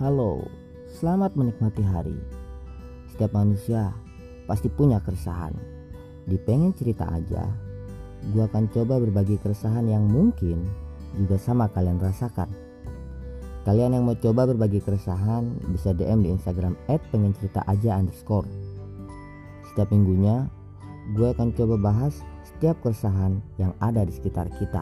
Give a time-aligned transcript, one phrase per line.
[0.00, 0.48] Halo,
[0.96, 2.16] selamat menikmati hari.
[3.12, 3.92] Setiap manusia
[4.48, 5.52] pasti punya keresahan.
[6.24, 7.44] Di pengen cerita aja,
[8.32, 10.64] gua akan coba berbagi keresahan yang mungkin
[11.20, 12.48] juga sama kalian rasakan.
[13.68, 18.48] Kalian yang mau coba berbagi keresahan bisa DM di Instagram @pengencerita_aja underscore.
[19.68, 20.48] Setiap minggunya,
[21.12, 24.80] gue akan coba bahas setiap keresahan yang ada di sekitar kita.